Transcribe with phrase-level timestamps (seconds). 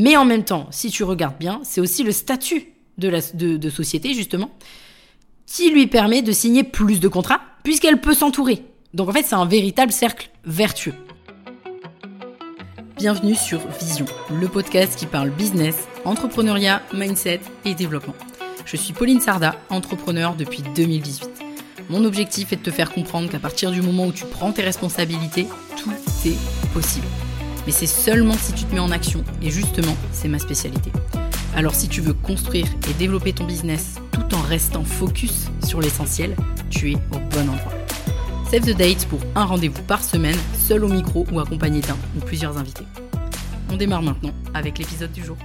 [0.00, 4.50] Mais en même temps, si tu regardes bien, c'est aussi le statut de, société, justement,
[5.44, 8.64] qui lui permet de signer plus de contrats, puisqu'elle peut s'entourer.
[8.94, 10.94] Donc en fait, c'est un véritable cercle vertueux.
[12.96, 18.14] Bienvenue sur Vision, le podcast qui parle business, entrepreneuriat, mindset et développement.
[18.64, 21.28] Je suis Pauline Sarda, entrepreneur depuis 2018.
[21.90, 24.62] Mon objectif est de te faire comprendre qu'à partir du moment où tu prends tes
[24.62, 25.46] responsabilités,
[25.76, 25.92] tout
[26.24, 27.06] est possible.
[27.66, 30.90] Mais c'est seulement si tu te mets en action, et justement, c'est ma spécialité.
[31.54, 36.36] Alors si tu veux construire et développer ton business tout en restant focus sur l'essentiel,
[36.70, 37.72] tu es au bon endroit.
[38.50, 42.20] Save the date pour un rendez-vous par semaine, seul au micro ou accompagné d'un ou
[42.20, 42.84] plusieurs invités.
[43.70, 45.36] On démarre maintenant avec l'épisode du jour.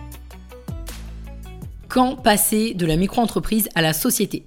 [1.87, 4.45] Quand passer de la micro-entreprise à la société?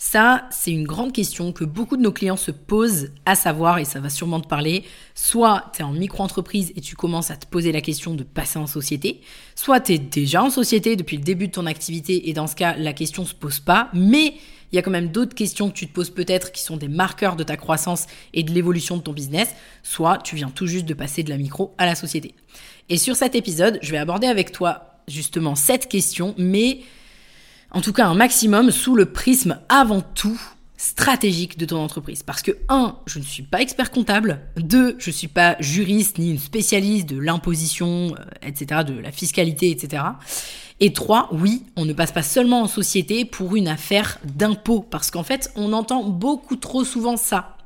[0.00, 3.84] Ça, c'est une grande question que beaucoup de nos clients se posent à savoir, et
[3.84, 4.84] ça va sûrement te parler.
[5.16, 8.60] Soit tu es en micro-entreprise et tu commences à te poser la question de passer
[8.60, 9.20] en société,
[9.56, 12.54] soit tu es déjà en société depuis le début de ton activité, et dans ce
[12.54, 14.34] cas, la question se pose pas, mais
[14.70, 16.88] il y a quand même d'autres questions que tu te poses peut-être qui sont des
[16.88, 19.48] marqueurs de ta croissance et de l'évolution de ton business,
[19.82, 22.34] soit tu viens tout juste de passer de la micro à la société.
[22.88, 26.80] Et sur cet épisode, je vais aborder avec toi justement cette question, mais
[27.70, 30.40] en tout cas un maximum sous le prisme avant tout
[30.78, 32.22] stratégique de ton entreprise.
[32.22, 36.18] Parce que, un, je ne suis pas expert comptable, deux, je ne suis pas juriste
[36.18, 40.04] ni une spécialiste de l'imposition, euh, etc., de la fiscalité, etc.
[40.80, 45.10] Et trois, oui, on ne passe pas seulement en société pour une affaire d'impôt, parce
[45.10, 47.56] qu'en fait, on entend beaucoup trop souvent ça.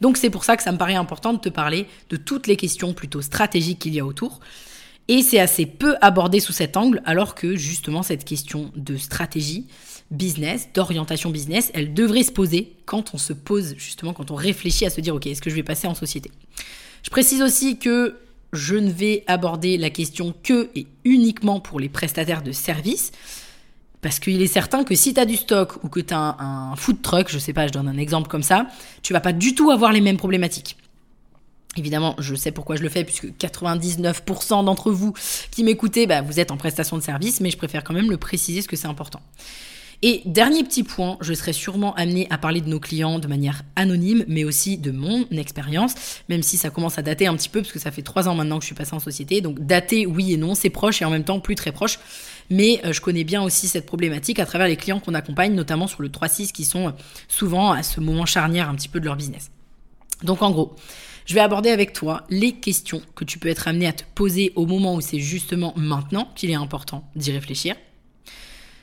[0.00, 2.56] Donc c'est pour ça que ça me paraît important de te parler de toutes les
[2.56, 4.40] questions plutôt stratégiques qu'il y a autour.
[5.08, 9.66] Et c'est assez peu abordé sous cet angle, alors que justement cette question de stratégie
[10.10, 14.86] business, d'orientation business, elle devrait se poser quand on se pose, justement, quand on réfléchit
[14.86, 16.30] à se dire, ok, est-ce que je vais passer en société?
[17.02, 18.16] Je précise aussi que
[18.52, 23.12] je ne vais aborder la question que et uniquement pour les prestataires de services.
[24.00, 26.72] Parce qu'il est certain que si tu as du stock ou que tu as un,
[26.72, 28.68] un, food truck, je sais pas, je donne un exemple comme ça,
[29.02, 30.76] tu vas pas du tout avoir les mêmes problématiques.
[31.78, 35.14] Évidemment, je sais pourquoi je le fais, puisque 99% d'entre vous
[35.50, 38.16] qui m'écoutez, bah, vous êtes en prestation de service, mais je préfère quand même le
[38.16, 39.20] préciser, parce que c'est important.
[40.00, 43.62] Et dernier petit point, je serai sûrement amené à parler de nos clients de manière
[43.74, 45.94] anonyme, mais aussi de mon expérience,
[46.28, 48.36] même si ça commence à dater un petit peu, parce que ça fait trois ans
[48.36, 49.40] maintenant que je suis passée en société.
[49.40, 51.98] Donc dater, oui et non, c'est proche et en même temps plus très proche.
[52.48, 55.88] Mais euh, je connais bien aussi cette problématique à travers les clients qu'on accompagne, notamment
[55.88, 56.94] sur le 3-6, qui sont
[57.26, 59.50] souvent à ce moment charnière un petit peu de leur business.
[60.22, 60.76] Donc en gros,
[61.28, 64.50] je vais aborder avec toi les questions que tu peux être amené à te poser
[64.56, 67.76] au moment où c'est justement maintenant qu'il est important d'y réfléchir.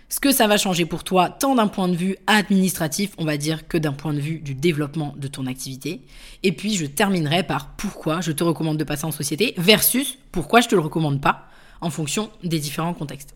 [0.09, 3.37] Ce que ça va changer pour toi, tant d'un point de vue administratif, on va
[3.37, 6.01] dire, que d'un point de vue du développement de ton activité.
[6.43, 10.61] Et puis, je terminerai par pourquoi je te recommande de passer en société versus pourquoi
[10.61, 11.47] je te le recommande pas
[11.81, 13.33] en fonction des différents contextes.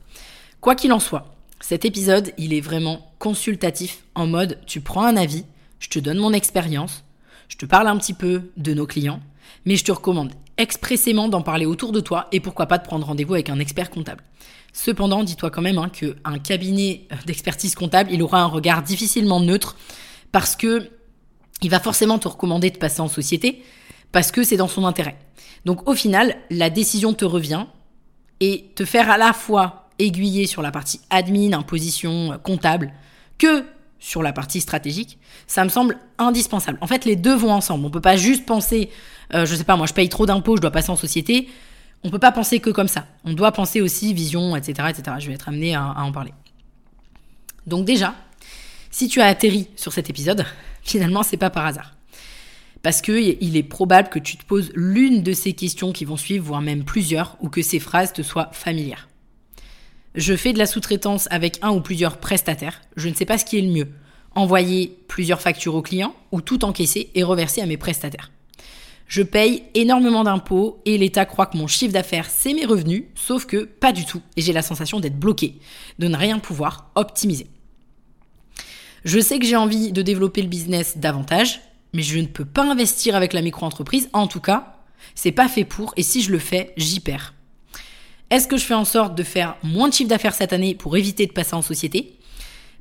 [0.62, 5.18] Quoi qu'il en soit, cet épisode, il est vraiment consultatif en mode tu prends un
[5.18, 5.46] avis,
[5.80, 7.04] je te donne mon expérience,
[7.50, 9.20] je te parle un petit peu de nos clients,
[9.66, 13.08] mais je te recommande expressément d'en parler autour de toi et pourquoi pas de prendre
[13.08, 14.24] rendez-vous avec un expert comptable.
[14.72, 19.76] Cependant, dis-toi quand même hein, qu'un cabinet d'expertise comptable, il aura un regard difficilement neutre
[20.32, 20.90] parce que
[21.62, 23.64] il va forcément te recommander de passer en société
[24.12, 25.18] parce que c'est dans son intérêt.
[25.66, 27.66] Donc au final, la décision te revient
[28.40, 32.94] et te faire à la fois aiguiller sur la partie admin, imposition, comptable,
[33.38, 33.66] que
[34.00, 35.18] sur la partie stratégique,
[35.48, 36.78] ça me semble indispensable.
[36.82, 37.86] En fait, les deux vont ensemble.
[37.86, 38.90] On peut pas juste penser,
[39.34, 41.50] euh, je sais pas, moi je paye trop d'impôts, je dois passer en société.
[42.04, 43.06] On peut pas penser que comme ça.
[43.26, 45.18] On doit penser aussi vision, etc., etc.
[45.20, 46.34] Je vais être amené à, à en parler.
[47.68, 48.16] Donc déjà,
[48.90, 50.46] si tu as atterri sur cet épisode,
[50.82, 51.96] finalement c'est pas par hasard.
[52.82, 56.16] Parce que il est probable que tu te poses l'une de ces questions qui vont
[56.16, 59.10] suivre, voire même plusieurs, ou que ces phrases te soient familières.
[60.16, 62.82] Je fais de la sous-traitance avec un ou plusieurs prestataires.
[62.96, 63.88] Je ne sais pas ce qui est le mieux.
[64.36, 68.32] Envoyer plusieurs factures aux clients ou tout encaisser et reverser à mes prestataires.
[69.08, 73.46] Je paye énormément d'impôts et l'État croit que mon chiffre d'affaires, c'est mes revenus, sauf
[73.46, 74.22] que pas du tout.
[74.38, 75.56] Et j'ai la sensation d'être bloqué,
[75.98, 77.48] de ne rien pouvoir optimiser.
[79.06, 81.62] Je sais que j'ai envie de développer le business davantage,
[81.94, 84.10] mais je ne peux pas investir avec la micro-entreprise.
[84.14, 84.76] En tout cas,
[85.16, 87.34] c'est pas fait pour et si je le fais, j'y perds.
[88.30, 90.96] Est-ce que je fais en sorte de faire moins de chiffre d'affaires cette année pour
[90.98, 92.18] éviter de passer en société?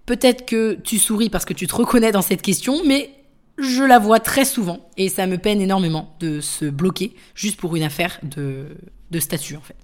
[0.04, 3.10] Peut-être que tu souris parce que tu te reconnais dans cette question, mais
[3.58, 7.76] je la vois très souvent et ça me peine énormément de se bloquer juste pour
[7.76, 8.66] une affaire de,
[9.10, 9.76] de statut en fait.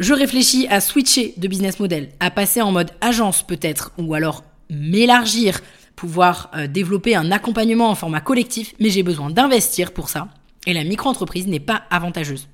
[0.00, 4.42] Je réfléchis à switcher de business model, à passer en mode agence peut-être, ou alors
[4.68, 5.60] m'élargir,
[5.94, 10.28] pouvoir euh, développer un accompagnement en format collectif, mais j'ai besoin d'investir pour ça,
[10.66, 12.48] et la micro-entreprise n'est pas avantageuse.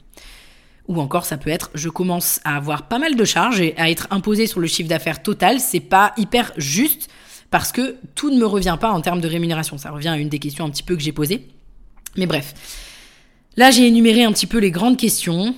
[0.90, 3.88] Ou encore, ça peut être, je commence à avoir pas mal de charges et à
[3.88, 5.60] être imposé sur le chiffre d'affaires total.
[5.60, 7.08] C'est pas hyper juste
[7.52, 9.78] parce que tout ne me revient pas en termes de rémunération.
[9.78, 11.46] Ça revient à une des questions un petit peu que j'ai posées.
[12.16, 12.54] Mais bref.
[13.56, 15.54] Là, j'ai énuméré un petit peu les grandes questions.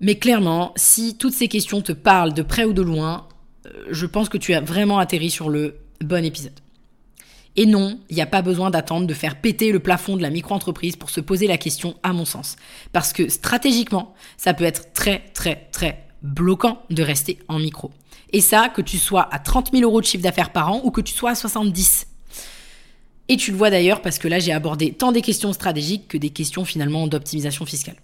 [0.00, 3.28] Mais clairement, si toutes ces questions te parlent de près ou de loin,
[3.66, 6.63] euh, je pense que tu as vraiment atterri sur le bon épisode.
[7.56, 10.30] Et non, il n'y a pas besoin d'attendre de faire péter le plafond de la
[10.30, 12.56] micro-entreprise pour se poser la question, à mon sens.
[12.92, 17.92] Parce que stratégiquement, ça peut être très, très, très bloquant de rester en micro.
[18.32, 20.90] Et ça, que tu sois à 30 000 euros de chiffre d'affaires par an ou
[20.90, 22.08] que tu sois à 70.
[23.28, 26.18] Et tu le vois d'ailleurs parce que là, j'ai abordé tant des questions stratégiques que
[26.18, 27.96] des questions finalement d'optimisation fiscale.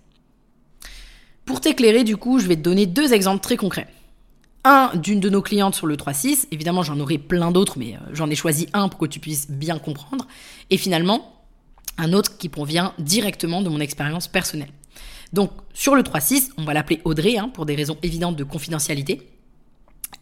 [1.44, 3.88] Pour t'éclairer, du coup, je vais te donner deux exemples très concrets
[4.64, 6.46] un d'une de nos clientes sur le 3.6.
[6.50, 9.50] Évidemment, j'en aurai plein d'autres, mais euh, j'en ai choisi un pour que tu puisses
[9.50, 10.26] bien comprendre.
[10.70, 11.34] Et finalement,
[11.98, 14.70] un autre qui provient directement de mon expérience personnelle.
[15.32, 19.28] Donc, sur le 3.6, on va l'appeler Audrey, hein, pour des raisons évidentes de confidentialité.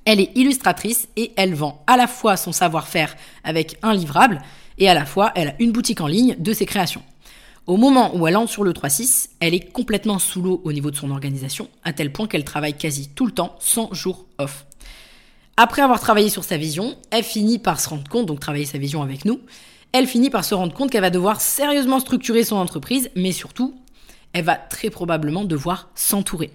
[0.04, 3.14] Elle est illustratrice et elle vend à la fois son savoir-faire
[3.44, 4.40] avec un livrable
[4.78, 7.02] et à la fois elle a une boutique en ligne de ses créations.
[7.68, 10.90] Au moment où elle entre sur le 3-6, elle est complètement sous l'eau au niveau
[10.90, 14.64] de son organisation, à tel point qu'elle travaille quasi tout le temps sans jour off.
[15.58, 18.78] Après avoir travaillé sur sa vision, elle finit par se rendre compte, donc travailler sa
[18.78, 19.40] vision avec nous,
[19.92, 23.78] elle finit par se rendre compte qu'elle va devoir sérieusement structurer son entreprise, mais surtout,
[24.32, 26.50] elle va très probablement devoir s'entourer.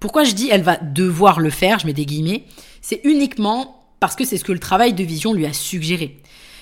[0.00, 2.44] Pourquoi je dis elle va devoir le faire, je mets des guillemets,
[2.82, 6.18] c'est uniquement parce que c'est ce que le travail de vision lui a suggéré.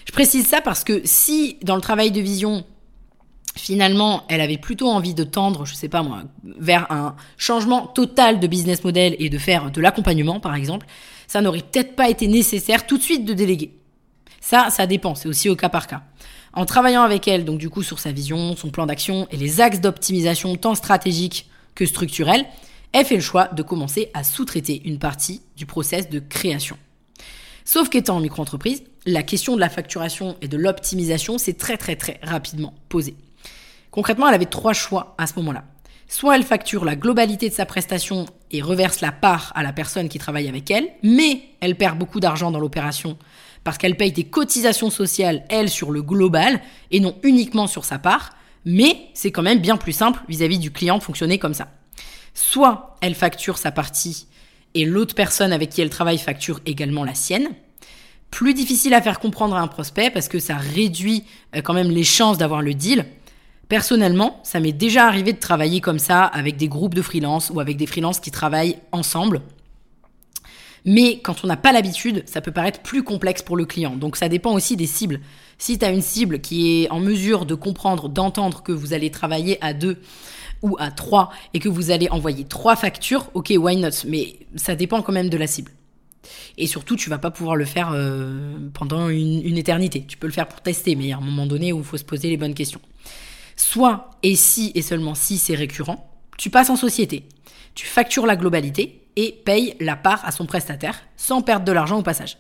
[0.06, 2.64] Je précise ça parce que si dans le travail de vision,
[3.56, 8.38] finalement, elle avait plutôt envie de tendre, je sais pas moi, vers un changement total
[8.38, 10.86] de business model et de faire de l'accompagnement, par exemple,
[11.26, 13.72] ça n'aurait peut-être pas été nécessaire tout de suite de déléguer.
[14.40, 16.02] Ça, ça dépend, c'est aussi au cas par cas.
[16.52, 19.60] En travaillant avec elle, donc du coup sur sa vision, son plan d'action et les
[19.60, 22.46] axes d'optimisation tant stratégiques que structurels,
[22.92, 26.78] elle fait le choix de commencer à sous-traiter une partie du process de création.
[27.64, 31.96] Sauf qu'étant en micro-entreprise, la question de la facturation et de l'optimisation s'est très très
[31.96, 33.16] très rapidement posée.
[33.96, 35.64] Concrètement, elle avait trois choix à ce moment-là.
[36.06, 40.10] Soit elle facture la globalité de sa prestation et reverse la part à la personne
[40.10, 43.16] qui travaille avec elle, mais elle perd beaucoup d'argent dans l'opération
[43.64, 46.60] parce qu'elle paye des cotisations sociales, elle, sur le global
[46.90, 50.70] et non uniquement sur sa part, mais c'est quand même bien plus simple vis-à-vis du
[50.70, 51.68] client de fonctionner comme ça.
[52.34, 54.26] Soit elle facture sa partie
[54.74, 57.48] et l'autre personne avec qui elle travaille facture également la sienne.
[58.30, 61.24] Plus difficile à faire comprendre à un prospect parce que ça réduit
[61.56, 63.06] euh, quand même les chances d'avoir le deal.
[63.68, 67.58] Personnellement, ça m'est déjà arrivé de travailler comme ça avec des groupes de freelance ou
[67.58, 69.42] avec des freelances qui travaillent ensemble.
[70.84, 73.96] Mais quand on n'a pas l'habitude, ça peut paraître plus complexe pour le client.
[73.96, 75.20] Donc ça dépend aussi des cibles.
[75.58, 79.10] Si tu as une cible qui est en mesure de comprendre, d'entendre que vous allez
[79.10, 79.96] travailler à deux
[80.62, 84.06] ou à trois et que vous allez envoyer trois factures, ok, why not?
[84.06, 85.72] Mais ça dépend quand même de la cible.
[86.56, 90.04] Et surtout, tu vas pas pouvoir le faire euh, pendant une, une éternité.
[90.06, 91.84] Tu peux le faire pour tester, mais il y a un moment donné où il
[91.84, 92.80] faut se poser les bonnes questions.
[93.56, 97.24] Soit, et si et seulement si c'est récurrent, tu passes en société.
[97.74, 101.98] Tu factures la globalité et payes la part à son prestataire sans perdre de l'argent
[101.98, 102.36] au passage.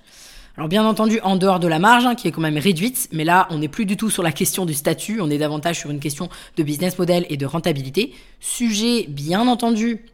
[0.56, 3.24] Alors bien entendu en dehors de la marge hein, qui est quand même réduite, mais
[3.24, 5.90] là on n'est plus du tout sur la question du statut, on est davantage sur
[5.90, 8.14] une question de business model et de rentabilité.
[8.40, 10.06] Sujet bien entendu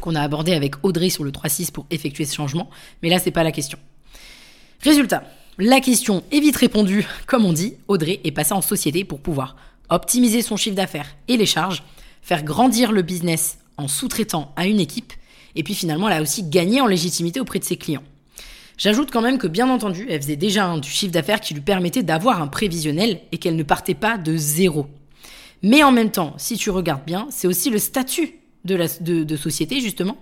[0.00, 2.68] qu'on a abordé avec Audrey sur le 3.6 pour effectuer ce changement,
[3.02, 3.78] mais là c'est pas la question.
[4.82, 5.24] Résultat,
[5.58, 9.56] la question est vite répondue, comme on dit, Audrey est passée en société pour pouvoir
[9.90, 11.82] optimiser son chiffre d'affaires et les charges,
[12.22, 15.12] faire grandir le business en sous-traitant à une équipe,
[15.56, 18.02] et puis finalement elle a aussi gagné en légitimité auprès de ses clients.
[18.78, 22.02] J'ajoute quand même que bien entendu, elle faisait déjà du chiffre d'affaires qui lui permettait
[22.02, 24.86] d'avoir un prévisionnel et qu'elle ne partait pas de zéro.
[25.62, 29.80] Mais en même temps, si tu regardes bien, c'est aussi le statut de, de société
[29.80, 30.16] justement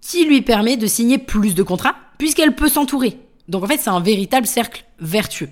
[0.00, 3.18] qui lui permet de signer plus de contrats puisqu'elle peut s'entourer.
[3.48, 5.50] Donc en fait, c'est un véritable cercle vertueux.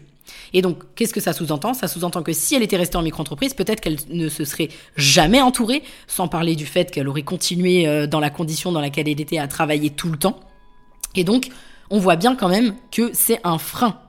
[0.52, 1.74] Et donc, qu'est-ce que ça sous-entend?
[1.74, 5.40] Ça sous-entend que si elle était restée en micro-entreprise, peut-être qu'elle ne se serait jamais
[5.40, 9.20] entourée, sans parler du fait qu'elle aurait continué euh, dans la condition dans laquelle elle
[9.20, 10.40] était à travailler tout le temps.
[11.14, 11.48] Et donc,
[11.90, 14.00] on voit bien quand même que c'est un frein.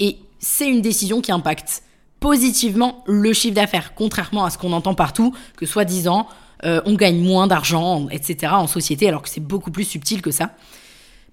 [0.00, 1.82] Et c'est une décision qui impacte
[2.20, 6.28] positivement le chiffre d'affaires, contrairement à ce qu'on entend partout, que soi-disant,
[6.64, 8.52] euh, on gagne moins d'argent, etc.
[8.54, 10.50] en société, alors que c'est beaucoup plus subtil que ça,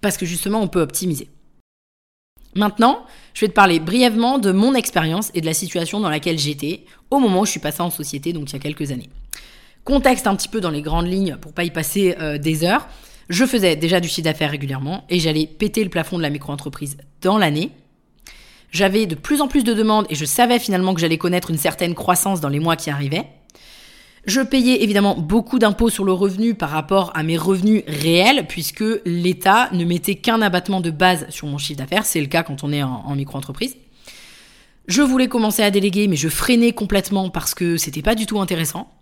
[0.01, 1.29] parce que justement, on peut optimiser.
[2.55, 6.39] Maintenant, je vais te parler brièvement de mon expérience et de la situation dans laquelle
[6.39, 9.09] j'étais au moment où je suis passée en société, donc il y a quelques années.
[9.83, 12.87] Contexte un petit peu dans les grandes lignes pour pas y passer euh, des heures.
[13.29, 16.97] Je faisais déjà du chiffre d'affaires régulièrement et j'allais péter le plafond de la micro-entreprise
[17.21, 17.71] dans l'année.
[18.71, 21.57] J'avais de plus en plus de demandes et je savais finalement que j'allais connaître une
[21.57, 23.27] certaine croissance dans les mois qui arrivaient.
[24.29, 28.83] Je payais évidemment beaucoup d'impôts sur le revenu par rapport à mes revenus réels, puisque
[29.03, 32.05] l'État ne mettait qu'un abattement de base sur mon chiffre d'affaires.
[32.05, 33.75] C'est le cas quand on est en, en micro-entreprise.
[34.87, 38.39] Je voulais commencer à déléguer, mais je freinais complètement parce que c'était pas du tout
[38.39, 38.93] intéressant.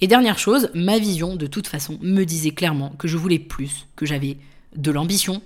[0.00, 3.86] Et dernière chose, ma vision, de toute façon, me disait clairement que je voulais plus,
[3.96, 4.38] que j'avais
[4.74, 5.42] de l'ambition.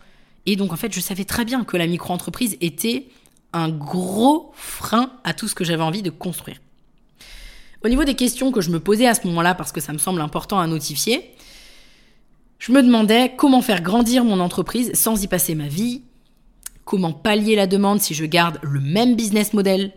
[0.46, 3.08] Et donc, en fait, je savais très bien que la micro-entreprise était
[3.52, 6.58] un gros frein à tout ce que j'avais envie de construire.
[7.84, 9.98] Au niveau des questions que je me posais à ce moment-là, parce que ça me
[9.98, 11.34] semble important à notifier,
[12.58, 16.00] je me demandais comment faire grandir mon entreprise sans y passer ma vie,
[16.86, 19.92] comment pallier la demande si je garde le même business model,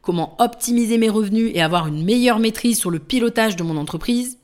[0.00, 4.38] comment optimiser mes revenus et avoir une meilleure maîtrise sur le pilotage de mon entreprise,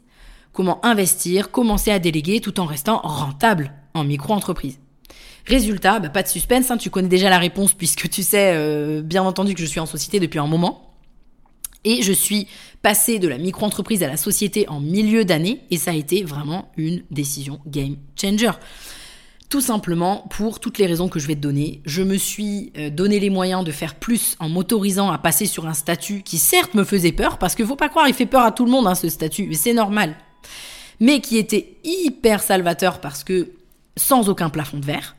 [0.53, 4.79] comment investir, commencer à déléguer tout en restant rentable en micro-entreprise.
[5.47, 9.03] Résultat, bah, pas de suspense, hein, tu connais déjà la réponse puisque tu sais euh,
[9.03, 10.85] bien entendu que je suis en société depuis un moment.
[11.85, 12.49] Et je suis
[12.83, 16.71] passé de la micro-entreprise à la société en milieu d'année et ça a été vraiment
[16.77, 18.51] une décision game changer.
[19.49, 21.81] Tout simplement pour toutes les raisons que je vais te donner.
[21.87, 25.67] Je me suis euh, donné les moyens de faire plus en m'autorisant à passer sur
[25.67, 28.43] un statut qui certes me faisait peur, parce qu'il faut pas croire, il fait peur
[28.43, 30.17] à tout le monde hein, ce statut, mais c'est normal.
[31.01, 33.53] Mais qui était hyper salvateur parce que
[33.97, 35.17] sans aucun plafond de verre.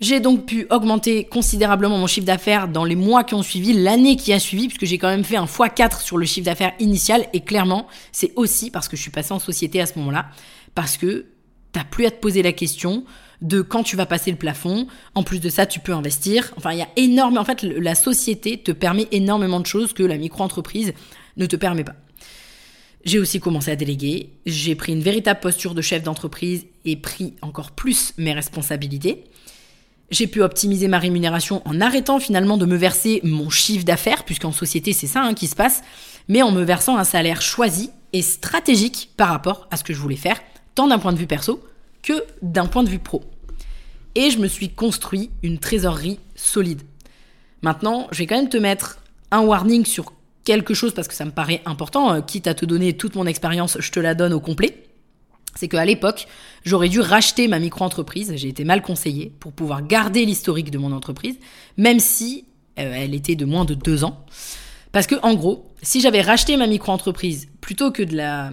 [0.00, 4.16] J'ai donc pu augmenter considérablement mon chiffre d'affaires dans les mois qui ont suivi, l'année
[4.16, 7.26] qui a suivi, puisque j'ai quand même fait un x4 sur le chiffre d'affaires initial.
[7.34, 10.30] Et clairement, c'est aussi parce que je suis passé en société à ce moment-là,
[10.74, 11.26] parce que
[11.72, 13.04] t'as plus à te poser la question
[13.42, 14.86] de quand tu vas passer le plafond.
[15.14, 16.50] En plus de ça, tu peux investir.
[16.56, 17.42] Enfin, il y a énormément.
[17.42, 20.94] En fait, la société te permet énormément de choses que la micro-entreprise
[21.36, 21.96] ne te permet pas.
[23.04, 24.30] J'ai aussi commencé à déléguer.
[24.46, 29.24] J'ai pris une véritable posture de chef d'entreprise et pris encore plus mes responsabilités.
[30.10, 34.52] J'ai pu optimiser ma rémunération en arrêtant finalement de me verser mon chiffre d'affaires, puisqu'en
[34.52, 35.82] société c'est ça hein, qui se passe,
[36.28, 40.00] mais en me versant un salaire choisi et stratégique par rapport à ce que je
[40.00, 40.40] voulais faire,
[40.74, 41.62] tant d'un point de vue perso
[42.02, 43.22] que d'un point de vue pro.
[44.16, 46.82] Et je me suis construit une trésorerie solide.
[47.62, 48.98] Maintenant, je vais quand même te mettre
[49.30, 50.12] un warning sur
[50.42, 53.26] quelque chose parce que ça me paraît important, euh, quitte à te donner toute mon
[53.26, 54.89] expérience, je te la donne au complet.
[55.60, 56.26] C'est qu'à l'époque,
[56.64, 60.90] j'aurais dû racheter ma micro-entreprise, j'ai été mal conseillé, pour pouvoir garder l'historique de mon
[60.90, 61.38] entreprise,
[61.76, 62.46] même si
[62.78, 64.24] euh, elle était de moins de deux ans.
[64.90, 68.50] Parce que, en gros, si j'avais racheté ma micro-entreprise plutôt que de la,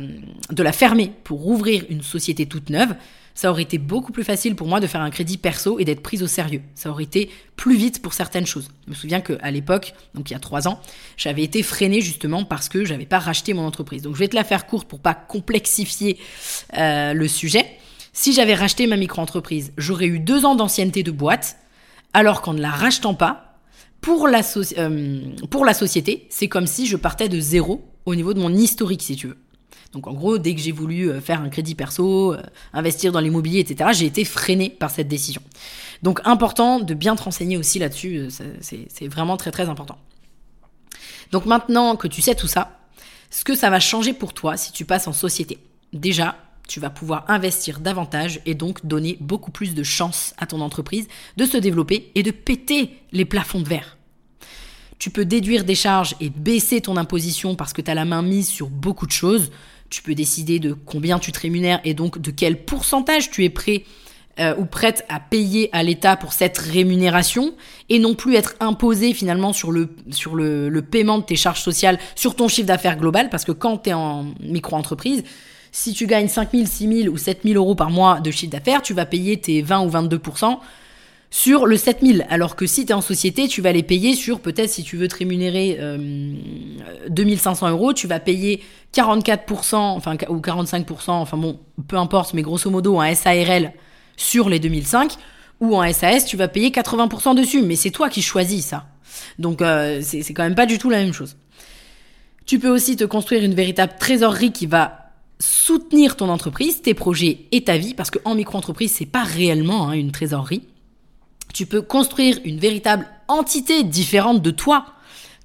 [0.52, 2.94] de la fermer pour ouvrir une société toute neuve,
[3.38, 6.02] ça aurait été beaucoup plus facile pour moi de faire un crédit perso et d'être
[6.02, 6.64] prise au sérieux.
[6.74, 8.70] Ça aurait été plus vite pour certaines choses.
[8.88, 10.82] Je me souviens qu'à l'époque, donc il y a trois ans,
[11.18, 14.02] j'avais été freinée justement parce que j'avais pas racheté mon entreprise.
[14.02, 16.18] Donc je vais te la faire courte pour pas complexifier
[16.80, 17.68] euh, le sujet.
[18.12, 21.58] Si j'avais racheté ma micro-entreprise, j'aurais eu deux ans d'ancienneté de boîte,
[22.14, 23.60] alors qu'en ne la rachetant pas,
[24.02, 24.42] pour la,
[24.80, 28.52] euh, pour la société, c'est comme si je partais de zéro au niveau de mon
[28.52, 29.38] historique, si tu veux.
[29.94, 32.42] Donc en gros, dès que j'ai voulu euh, faire un crédit perso, euh,
[32.74, 35.42] investir dans l'immobilier, etc., j'ai été freiné par cette décision.
[36.04, 39.98] Donc important de bien te renseigner aussi là-dessus, euh, c'est vraiment très très important.
[41.32, 42.80] Donc maintenant que tu sais tout ça,
[43.30, 45.58] ce que ça va changer pour toi si tu passes en société?
[45.94, 46.36] Déjà,
[46.68, 51.08] tu vas pouvoir investir davantage et donc donner beaucoup plus de chance à ton entreprise
[51.38, 53.98] de se développer et de péter les plafonds de verre.
[55.00, 58.22] Tu peux déduire des charges et baisser ton imposition parce que tu as la main
[58.22, 59.52] mise sur beaucoup de choses.
[59.90, 63.50] Tu peux décider de combien tu te rémunères et donc de quel pourcentage tu es
[63.50, 63.84] prêt
[64.40, 67.56] euh, ou prête à payer à l'État pour cette rémunération
[67.90, 71.62] et non plus être imposé finalement sur le, sur le, le paiement de tes charges
[71.62, 73.30] sociales sur ton chiffre d'affaires global.
[73.30, 75.24] Parce que quand tu es en micro-entreprise,
[75.72, 78.52] si tu gagnes 5 000, 6 000 ou 7 000 euros par mois de chiffre
[78.52, 80.20] d'affaires, tu vas payer tes 20 ou 22
[81.30, 82.26] sur le 7000.
[82.30, 84.98] Alors que si tu es en société, tu vas les payer sur peut-être si tu
[84.98, 86.34] veux te rémunérer euh,
[87.10, 88.62] 2500 euros, tu vas payer
[88.96, 93.74] 44%, enfin, ou 45%, enfin bon, peu importe, mais grosso modo un SARL
[94.16, 95.14] sur les 2005,
[95.60, 97.62] ou en SAS, tu vas payer 80% dessus.
[97.62, 98.88] Mais c'est toi qui choisis ça.
[99.40, 101.38] Donc euh, c'est quand même pas du tout la même chose.
[102.46, 107.46] Tu peux aussi te construire une véritable trésorerie qui va soutenir ton entreprise, tes projets
[107.52, 110.64] et ta vie, parce qu'en micro-entreprise, c'est pas réellement hein, une trésorerie.
[111.54, 114.86] Tu peux construire une véritable entité différente de toi.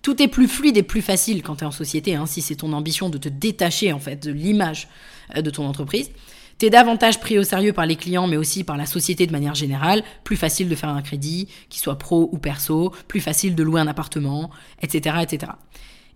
[0.02, 2.56] Tout est plus fluide et plus facile quand tu es en société, hein, si c'est
[2.56, 4.88] ton ambition de te détacher en fait de l'image
[5.36, 6.10] euh, de ton entreprise.
[6.58, 9.32] Tu es davantage pris au sérieux par les clients, mais aussi par la société de
[9.32, 10.02] manière générale.
[10.22, 13.80] Plus facile de faire un crédit, qu'il soit pro ou perso, plus facile de louer
[13.80, 15.16] un appartement, etc.
[15.22, 15.52] etc.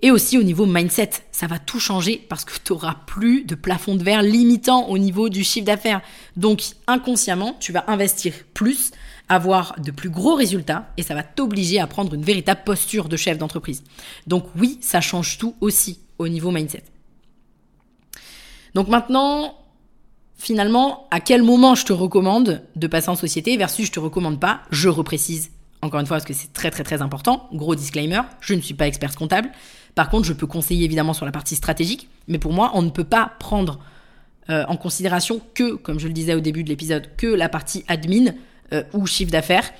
[0.03, 3.55] Et aussi au niveau mindset, ça va tout changer parce que tu n'auras plus de
[3.55, 6.03] plafond de verre limitant au niveau du chiffre d'affaires.
[6.37, 8.91] Donc inconsciemment, tu vas investir plus,
[9.29, 13.17] avoir de plus gros résultats et ça va t'obliger à prendre une véritable posture de
[13.17, 13.83] chef d'entreprise.
[14.27, 16.85] Donc oui, ça change tout aussi au niveau mindset.
[18.75, 19.55] Donc maintenant,
[20.37, 24.39] finalement, à quel moment je te recommande de passer en société versus je te recommande
[24.39, 25.51] pas, je reprécise
[25.83, 27.49] encore une fois parce que c'est très très très important.
[27.53, 29.51] Gros disclaimer, je ne suis pas expert comptable.
[29.95, 32.91] Par contre, je peux conseiller évidemment sur la partie stratégique, mais pour moi, on ne
[32.91, 33.79] peut pas prendre
[34.51, 37.85] euh, en considération que, comme je le disais au début de l'épisode, que la partie
[37.89, 38.33] admin
[38.73, 39.71] euh, ou chiffre d'affaires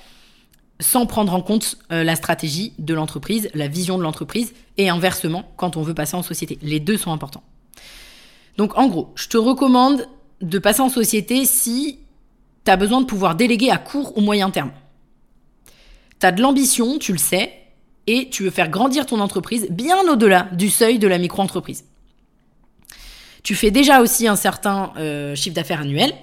[0.79, 5.51] sans prendre en compte euh, la stratégie de l'entreprise, la vision de l'entreprise, et inversement
[5.57, 6.59] quand on veut passer en société.
[6.61, 7.43] Les deux sont importants.
[8.57, 10.07] Donc en gros, je te recommande
[10.41, 11.99] de passer en société si
[12.65, 14.71] tu as besoin de pouvoir déléguer à court ou moyen terme.
[16.19, 17.51] Tu as de l'ambition, tu le sais,
[18.07, 21.85] et tu veux faire grandir ton entreprise bien au-delà du seuil de la micro-entreprise.
[23.43, 26.13] Tu fais déjà aussi un certain euh, chiffre d'affaires annuel,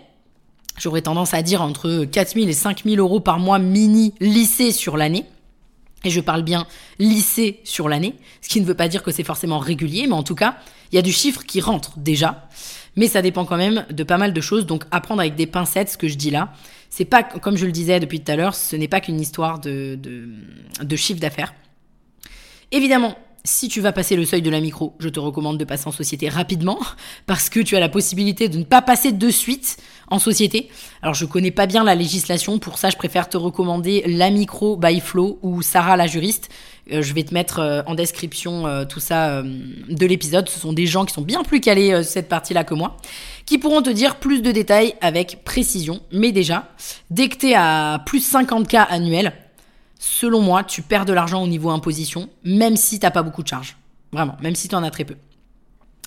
[0.79, 5.25] j'aurais tendance à dire entre 4000 et 5000 euros par mois mini lycée sur l'année.
[6.05, 6.67] Et je parle bien
[6.99, 10.23] lycée sur l'année, ce qui ne veut pas dire que c'est forcément régulier, mais en
[10.23, 10.57] tout cas,
[10.93, 12.47] il y a du chiffre qui rentre déjà.
[12.97, 15.89] Mais ça dépend quand même de pas mal de choses, donc apprendre avec des pincettes
[15.89, 16.53] ce que je dis là.
[16.91, 19.59] C'est pas, comme je le disais depuis tout à l'heure, ce n'est pas qu'une histoire
[19.59, 20.29] de, de,
[20.83, 21.55] de chiffre d'affaires.
[22.71, 25.87] Évidemment, si tu vas passer le seuil de la micro, je te recommande de passer
[25.87, 26.79] en société rapidement
[27.27, 29.77] parce que tu as la possibilité de ne pas passer de suite
[30.09, 30.71] en société.
[31.03, 34.79] Alors je connais pas bien la législation, pour ça je préfère te recommander la micro
[34.79, 36.49] by Flo ou Sarah la juriste.
[36.91, 40.49] Euh, je vais te mettre euh, en description euh, tout ça de l'épisode.
[40.49, 42.97] Ce sont des gens qui sont bien plus calés cette partie-là que moi,
[43.45, 46.01] qui pourront te dire plus de détails avec précision.
[46.13, 46.69] Mais déjà,
[47.11, 49.35] dès que tu es à plus 50K annuel,
[50.05, 53.49] selon moi, tu perds de l'argent au niveau imposition, même si t'as pas beaucoup de
[53.49, 53.77] charges.
[54.13, 55.17] Vraiment, même si tu en as très peu.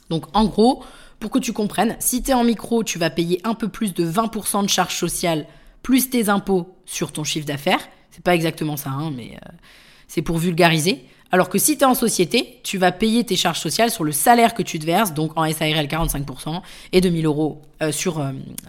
[0.09, 0.83] Donc en gros,
[1.19, 3.93] pour que tu comprennes, si tu es en micro, tu vas payer un peu plus
[3.93, 5.47] de 20% de charges sociales
[5.81, 7.79] plus tes impôts sur ton chiffre d'affaires.
[8.11, 9.49] C'est pas exactement ça, hein, mais euh,
[10.07, 11.03] c'est pour vulgariser.
[11.31, 14.11] Alors que si tu es en société, tu vas payer tes charges sociales sur le
[14.11, 16.61] salaire que tu te verses, donc en SARL 45%
[16.93, 18.23] et 2000 euros euh, sur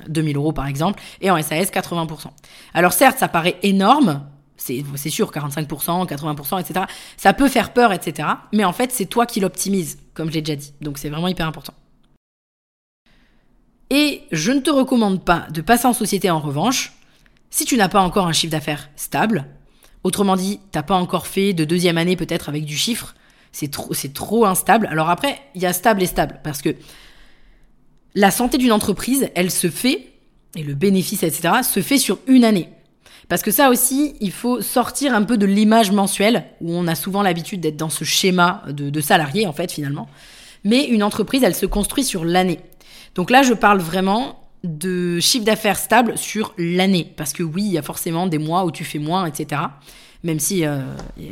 [0.09, 2.29] 2000 euh, euros par exemple, et en SAS 80%.
[2.75, 4.23] Alors certes, ça paraît énorme,
[4.59, 6.87] c'est sûr, 45%, 80%, etc.
[7.17, 8.29] Ça peut faire peur, etc.
[8.53, 10.75] Mais en fait, c'est toi qui l'optimise, comme j'ai déjà dit.
[10.81, 11.75] Donc c'est vraiment hyper important.
[13.91, 16.93] Et je ne te recommande pas de passer en société en revanche
[17.51, 19.47] si tu n'as pas encore un chiffre d'affaires stable.
[20.05, 23.15] Autrement dit, t'as pas encore fait de deuxième année peut-être avec du chiffre.
[23.51, 24.87] C'est trop, c'est trop instable.
[24.89, 26.77] Alors après, il y a stable et stable parce que
[28.15, 30.13] la santé d'une entreprise, elle se fait
[30.55, 32.69] et le bénéfice, etc., se fait sur une année.
[33.29, 36.95] Parce que ça aussi, il faut sortir un peu de l'image mensuelle, où on a
[36.95, 40.09] souvent l'habitude d'être dans ce schéma de, de salarié, en fait, finalement.
[40.65, 42.61] Mais une entreprise, elle se construit sur l'année.
[43.15, 47.13] Donc là, je parle vraiment de chiffre d'affaires stable sur l'année.
[47.17, 49.63] Parce que oui, il y a forcément des mois où tu fais moins, etc.
[50.25, 50.81] Même si euh,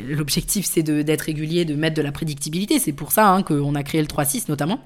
[0.09, 2.79] l'objectif, c'est d'être régulier, de mettre de la prédictibilité.
[2.79, 4.79] C'est pour ça hein, qu'on a créé le 3-6 notamment.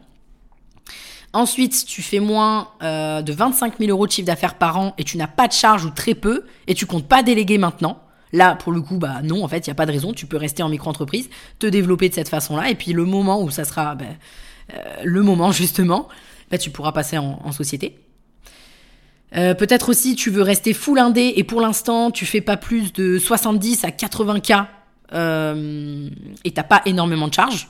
[1.33, 5.03] Ensuite, tu fais moins euh, de 25 000 euros de chiffre d'affaires par an et
[5.03, 8.01] tu n'as pas de charge ou très peu et tu comptes pas déléguer maintenant.
[8.33, 10.13] Là, pour le coup, bah non, en fait, il n'y a pas de raison.
[10.13, 12.69] Tu peux rester en micro-entreprise, te développer de cette façon-là.
[12.69, 14.05] Et puis le moment où ça sera bah,
[14.73, 16.09] euh, le moment, justement,
[16.49, 17.97] bah, tu pourras passer en, société.
[19.37, 22.91] Euh, peut-être aussi tu veux rester full indé et pour l'instant tu fais pas plus
[22.91, 24.51] de 70 à 80 k
[25.13, 26.09] euh,
[26.43, 27.69] et t'as pas énormément de charges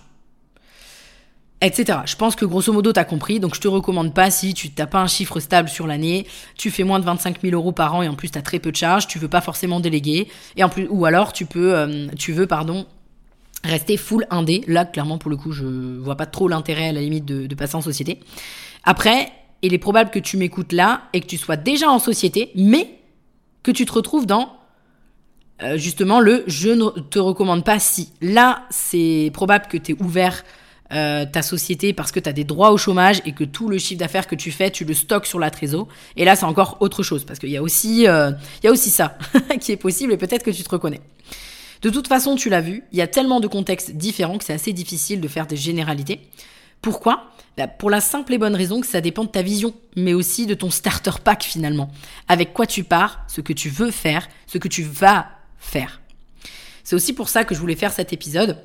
[1.62, 2.00] etc.
[2.06, 3.40] Je pense que grosso modo, tu as compris.
[3.40, 6.26] Donc, je te recommande pas si tu n'as pas un chiffre stable sur l'année,
[6.58, 8.60] tu fais moins de 25 000 euros par an et en plus, tu as très
[8.60, 10.28] peu de charges, tu veux pas forcément déléguer.
[10.58, 12.86] Et en plus, ou alors, tu peux, euh, tu veux, pardon,
[13.64, 14.64] rester full indé.
[14.68, 17.76] Là, clairement, pour le coup, je vois pas trop l'intérêt à la limite de, passer
[17.76, 18.20] en société.
[18.84, 22.52] Après, il est probable que tu m'écoutes là et que tu sois déjà en société,
[22.56, 23.00] mais
[23.62, 24.58] que tu te retrouves dans
[25.62, 28.10] euh, justement le je ne te recommande pas si.
[28.22, 30.44] Là, c'est probable que tu es ouvert
[30.94, 33.78] euh, ta société parce que tu as des droits au chômage et que tout le
[33.78, 35.88] chiffre d'affaires que tu fais, tu le stockes sur la trésor.
[36.18, 38.32] Et là, c'est encore autre chose parce qu'il y a aussi, euh,
[38.64, 39.18] y a aussi ça
[39.62, 41.02] qui est possible et peut-être que tu te reconnais.
[41.82, 44.54] De toute façon, tu l'as vu, il y a tellement de contextes différents que c'est
[44.54, 46.20] assez difficile de faire des généralités.
[46.82, 47.32] Pourquoi?
[47.58, 50.46] Bah, Pour la simple et bonne raison que ça dépend de ta vision, mais aussi
[50.46, 51.90] de ton starter pack finalement.
[52.28, 56.02] Avec quoi tu pars, ce que tu veux faire, ce que tu vas faire.
[56.84, 58.58] C'est aussi pour ça que je voulais faire cet épisode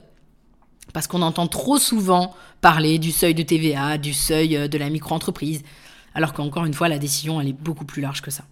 [0.97, 4.89] parce qu'on entend trop souvent parler du seuil de TVA, du seuil euh, de la
[4.89, 5.63] micro-entreprise,
[6.15, 8.45] alors qu'encore une fois, la décision, elle est beaucoup plus large que ça.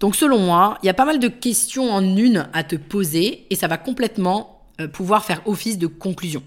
[0.00, 3.46] Donc selon moi, il y a pas mal de questions en une à te poser
[3.50, 6.42] et ça va complètement euh, pouvoir faire office de conclusion.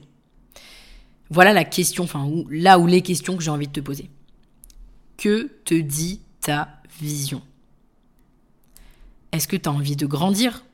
[1.30, 4.10] Voilà la question, enfin là où les questions que j'ai envie de te poser.
[5.16, 6.68] Que te dit ta
[7.00, 7.42] vision?
[9.32, 10.66] Est-ce que tu as envie de grandir?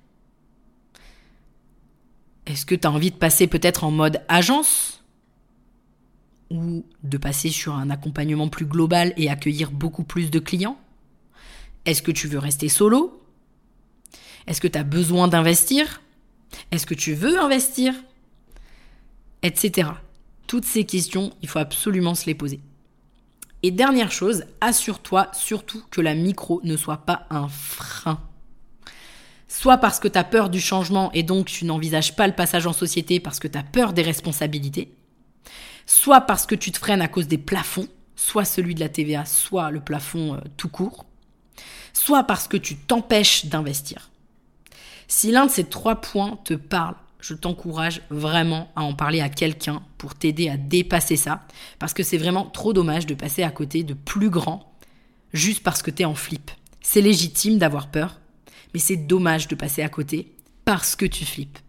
[2.50, 5.04] Est-ce que tu as envie de passer peut-être en mode agence?
[6.50, 10.80] Ou de passer sur un accompagnement plus global et accueillir beaucoup plus de clients?
[11.86, 13.22] Est-ce que tu veux rester solo?
[14.48, 16.02] Est-ce que tu as besoin d'investir?
[16.72, 17.94] Est-ce que tu veux investir?
[19.44, 19.88] Etc.
[20.48, 22.62] Toutes ces questions, il faut absolument se les poser.
[23.62, 28.20] Et dernière chose, assure-toi surtout que la micro ne soit pas un frein.
[29.50, 32.68] Soit parce que tu as peur du changement et donc tu n'envisages pas le passage
[32.68, 34.94] en société parce que tu as peur des responsabilités,
[35.88, 39.26] soit parce que tu te freines à cause des plafonds, soit celui de la TVA,
[39.26, 41.08] soit le plafond euh, tout court,
[41.94, 44.12] soit parce que tu t'empêches d'investir.
[45.08, 49.30] Si l'un de ces trois points te parle, je t'encourage vraiment à en parler à
[49.30, 51.42] quelqu'un pour t'aider à dépasser ça,
[51.80, 54.72] parce que c'est vraiment trop dommage de passer à côté de plus grand
[55.34, 56.52] juste parce que tu es en flip.
[56.82, 58.20] C'est légitime d'avoir peur,
[58.74, 60.32] mais c'est dommage de passer à côté
[60.66, 61.60] parce que tu flippes.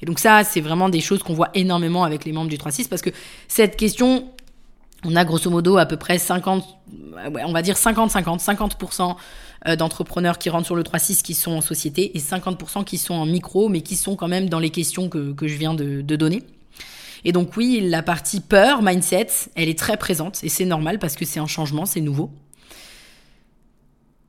[0.00, 2.88] Et donc ça, c'est vraiment des choses qu'on voit énormément avec les membres du 3-6
[2.88, 3.10] parce que
[3.48, 4.28] cette question,
[5.04, 6.64] on a grosso modo à peu près 50,
[7.44, 9.16] on va dire 50-50, 50%,
[9.66, 13.14] euh, d'entrepreneurs qui rentrent sur le 3-6 qui sont en société et 50% qui sont
[13.14, 16.42] en micro, mais qui sont quand même dans les questions que, je viens de donner.
[17.26, 21.16] Et donc oui, la partie peur, mindset, elle est très présente et c'est normal parce
[21.16, 22.30] que c'est un changement, c'est nouveau.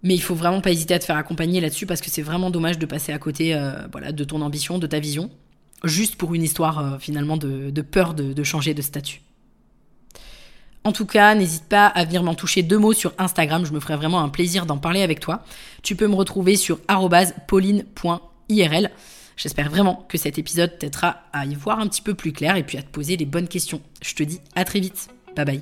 [0.08, 2.50] Mais il faut vraiment pas hésiter à te faire accompagner là-dessus parce que c'est vraiment
[2.50, 3.74] dommage de passer à côté euh,
[4.14, 5.30] de ton ambition, de ta vision,
[5.84, 9.20] juste pour une histoire euh, finalement de, peur de, changer de statut.
[10.86, 13.82] En tout cas, n'hésite pas à venir m'en toucher deux mots sur Instagram, je me
[13.82, 15.44] ferai vraiment un plaisir d'en parler avec toi.
[15.84, 16.80] Tu peux me retrouver sur
[17.48, 18.90] pauline.irl.
[19.36, 22.64] J'espère vraiment que cet épisode t'aidera à y voir un petit peu plus clair et
[22.64, 23.82] puis à te poser les bonnes questions.
[24.02, 25.10] Je te dis à très vite.
[25.36, 25.62] Bye bye.